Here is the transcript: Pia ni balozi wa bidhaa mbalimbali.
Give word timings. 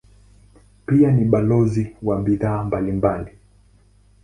Pia 0.85 1.11
ni 1.11 1.25
balozi 1.25 1.95
wa 2.03 2.21
bidhaa 2.21 2.63
mbalimbali. 2.63 3.31